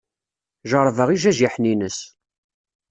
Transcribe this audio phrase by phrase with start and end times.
[0.69, 1.99] Jeṛṛebeɣ ijajiḥen-ines.